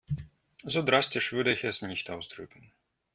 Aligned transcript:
So 0.67 0.81
drastisch 0.81 1.31
würde 1.31 1.53
ich 1.53 1.63
es 1.63 1.83
nicht 1.83 2.09
ausdrücken. 2.09 2.71